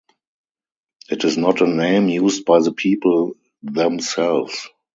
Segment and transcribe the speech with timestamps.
[1.11, 4.67] It is not a name used by the people themselves.